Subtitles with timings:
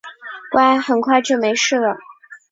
[0.49, 1.95] 乖，很快就没事了